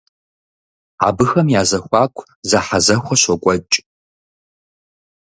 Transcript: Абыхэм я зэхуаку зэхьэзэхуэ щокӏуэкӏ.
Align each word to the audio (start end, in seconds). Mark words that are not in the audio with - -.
Абыхэм 1.07 1.47
я 1.59 1.63
зэхуаку 1.69 2.27
зэхьэзэхуэ 2.49 3.15
щокӏуэкӏ. 3.21 3.75